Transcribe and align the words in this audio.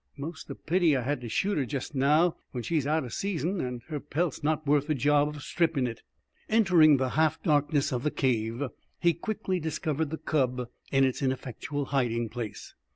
'Most 0.17 0.49
a 0.49 0.55
pity 0.55 0.97
I 0.97 1.03
had 1.03 1.21
to 1.21 1.29
shoot 1.29 1.59
her 1.59 1.65
jest 1.67 1.93
now, 1.93 2.35
when 2.53 2.63
she's 2.63 2.87
out 2.87 3.03
o' 3.03 3.07
season 3.09 3.61
an' 3.61 3.83
her 3.89 3.99
pelt 3.99 4.43
not 4.43 4.65
worth 4.65 4.87
the 4.87 4.95
job 4.95 5.27
of 5.27 5.43
strippin' 5.43 5.85
it!" 5.85 6.01
Entering 6.49 6.97
the 6.97 7.09
half 7.09 7.43
darkness 7.43 7.91
of 7.93 8.01
the 8.01 8.09
cave, 8.09 8.63
he 8.99 9.13
quickly 9.13 9.59
discovered 9.59 10.09
the 10.09 10.17
cub 10.17 10.69
in 10.91 11.03
its 11.03 11.21
ineffectual 11.21 11.85
hiding 11.93 12.29
place. 12.29 12.73